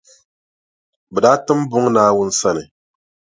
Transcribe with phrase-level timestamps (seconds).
[1.13, 2.63] Bɛ daa tim buŋa Naawuni sani.